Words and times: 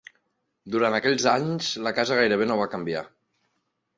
Durant 0.75 0.95
aquells 0.99 1.25
anys, 1.33 1.69
la 1.87 1.93
casa 1.99 2.17
gairebé 2.21 2.47
no 2.53 2.57
va 2.63 2.69
canviar. 2.75 3.07